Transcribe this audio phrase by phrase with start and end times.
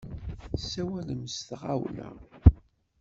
[0.53, 2.09] Tessawalem s tɣawla.